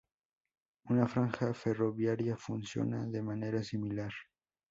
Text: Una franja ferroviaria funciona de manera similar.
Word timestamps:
Una 0.89 1.07
franja 1.07 1.53
ferroviaria 1.53 2.35
funciona 2.35 3.05
de 3.05 3.21
manera 3.21 3.61
similar. 3.61 4.11